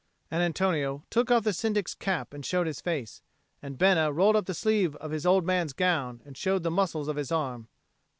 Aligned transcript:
And 0.31 0.41
Antonio 0.41 1.03
took 1.11 1.29
off 1.29 1.43
the 1.43 1.53
Syndic's 1.53 1.93
cap 1.93 2.33
and 2.33 2.43
showed 2.43 2.65
his 2.65 2.81
face; 2.81 3.21
and 3.61 3.77
Bena 3.77 4.11
rolled 4.11 4.35
up 4.35 4.47
the 4.47 4.55
sleeve 4.55 4.95
of 4.95 5.11
his 5.11 5.27
old 5.27 5.45
man's 5.45 5.73
gown 5.73 6.23
and 6.25 6.35
showed 6.35 6.63
the 6.63 6.71
muscles 6.71 7.07
of 7.07 7.17
his 7.17 7.31
arm. 7.31 7.67